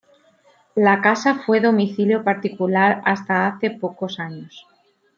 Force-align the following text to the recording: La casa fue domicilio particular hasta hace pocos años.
La 0.73 0.99
casa 0.99 1.35
fue 1.45 1.59
domicilio 1.61 2.23
particular 2.23 3.03
hasta 3.05 3.45
hace 3.45 3.69
pocos 3.69 4.19
años. 4.19 4.65